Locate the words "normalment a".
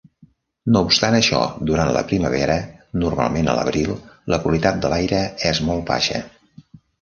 3.03-3.55